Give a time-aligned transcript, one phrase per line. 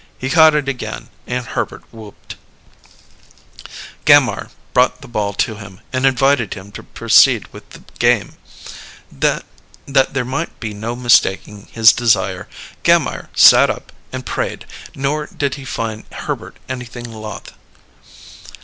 [0.17, 2.35] He caught it again, and Herbert whooped.
[4.03, 8.33] Gammire brought the ball to him and invited him to proceed with the game.
[9.11, 9.43] That
[9.85, 12.47] there might be no mistaking his desire,
[12.81, 17.51] Gammire "sat up" and prayed; nor did he find Herbert anything loth.